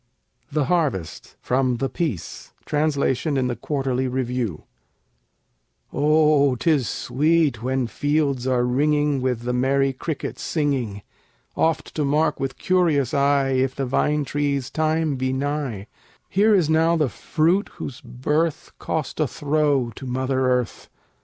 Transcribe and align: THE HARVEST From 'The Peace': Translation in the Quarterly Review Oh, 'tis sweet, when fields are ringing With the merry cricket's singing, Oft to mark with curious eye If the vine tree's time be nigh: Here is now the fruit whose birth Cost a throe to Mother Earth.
THE 0.51 0.65
HARVEST 0.65 1.35
From 1.41 1.75
'The 1.77 1.87
Peace': 1.89 2.53
Translation 2.65 3.37
in 3.37 3.45
the 3.45 3.55
Quarterly 3.55 4.07
Review 4.07 4.63
Oh, 5.93 6.55
'tis 6.55 6.89
sweet, 6.89 7.61
when 7.61 7.85
fields 7.85 8.47
are 8.47 8.63
ringing 8.63 9.21
With 9.21 9.41
the 9.41 9.53
merry 9.53 9.93
cricket's 9.93 10.41
singing, 10.41 11.03
Oft 11.55 11.93
to 11.93 12.03
mark 12.03 12.39
with 12.39 12.57
curious 12.57 13.13
eye 13.13 13.49
If 13.49 13.75
the 13.75 13.85
vine 13.85 14.25
tree's 14.25 14.71
time 14.71 15.17
be 15.17 15.31
nigh: 15.33 15.85
Here 16.29 16.55
is 16.55 16.67
now 16.67 16.95
the 16.95 17.07
fruit 17.07 17.69
whose 17.75 18.01
birth 18.01 18.71
Cost 18.79 19.19
a 19.19 19.27
throe 19.27 19.91
to 19.97 20.07
Mother 20.07 20.49
Earth. 20.49 20.89